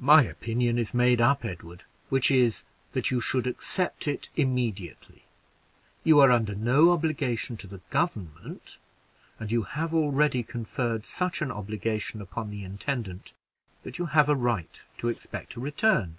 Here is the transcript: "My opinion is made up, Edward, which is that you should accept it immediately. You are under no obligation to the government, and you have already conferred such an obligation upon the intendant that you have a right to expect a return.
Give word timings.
"My 0.00 0.24
opinion 0.24 0.76
is 0.76 0.92
made 0.92 1.20
up, 1.20 1.44
Edward, 1.44 1.84
which 2.08 2.32
is 2.32 2.64
that 2.94 3.12
you 3.12 3.20
should 3.20 3.46
accept 3.46 4.08
it 4.08 4.28
immediately. 4.34 5.22
You 6.02 6.18
are 6.18 6.32
under 6.32 6.56
no 6.56 6.90
obligation 6.90 7.56
to 7.58 7.68
the 7.68 7.80
government, 7.88 8.78
and 9.38 9.52
you 9.52 9.62
have 9.62 9.94
already 9.94 10.42
conferred 10.42 11.06
such 11.06 11.40
an 11.42 11.52
obligation 11.52 12.20
upon 12.20 12.50
the 12.50 12.64
intendant 12.64 13.32
that 13.84 13.98
you 13.98 14.06
have 14.06 14.28
a 14.28 14.34
right 14.34 14.82
to 14.98 15.06
expect 15.06 15.54
a 15.54 15.60
return. 15.60 16.16